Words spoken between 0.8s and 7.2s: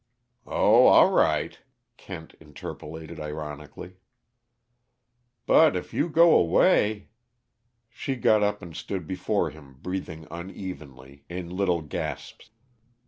all right," Kent interpolated ironically. "But if you go away"